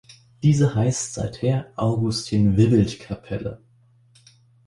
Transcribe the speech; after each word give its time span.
Diese 0.41 0.73
heißt 0.73 1.13
seither 1.13 1.71
Augustin-Wibbelt-Kapelle. 1.75 3.61